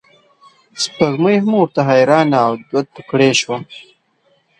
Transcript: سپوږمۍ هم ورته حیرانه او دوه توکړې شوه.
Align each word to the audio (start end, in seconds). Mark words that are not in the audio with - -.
سپوږمۍ 0.81 1.37
هم 1.43 1.53
ورته 1.57 1.79
حیرانه 1.89 2.37
او 2.45 2.53
دوه 2.67 2.81
توکړې 2.93 3.31
شوه. 3.41 3.57